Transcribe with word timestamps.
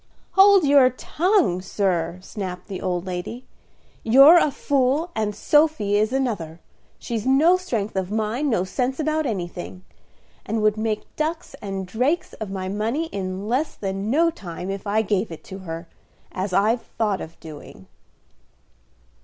"Hold 0.31 0.63
your 0.65 0.89
tongue, 0.89 1.61
sir," 1.61 2.17
snapped 2.23 2.65
the 2.67 2.81
old 2.81 3.05
lady. 3.05 3.45
"You're 4.01 4.39
a 4.39 4.49
fool 4.49 5.11
and 5.15 5.35
Sophy 5.35 5.95
is 5.95 6.11
another. 6.11 6.59
She's 6.97 7.27
no 7.27 7.55
strength 7.55 7.95
of 7.95 8.09
mind, 8.09 8.49
no 8.49 8.63
sense 8.63 8.99
about 8.99 9.27
anything; 9.27 9.83
and 10.43 10.63
would 10.63 10.75
make 10.75 11.15
ducks 11.17 11.53
and 11.61 11.85
drakes 11.85 12.33
of 12.41 12.49
my 12.49 12.67
money 12.67 13.09
in 13.11 13.47
less 13.47 13.75
than 13.75 14.09
no 14.09 14.31
time 14.31 14.71
if 14.71 14.87
I 14.87 15.03
gave 15.03 15.31
it 15.31 15.43
to 15.43 15.59
her, 15.59 15.87
as 16.31 16.51
I've 16.51 16.81
thought 16.81 17.21
of 17.21 17.39
doing." 17.39 17.85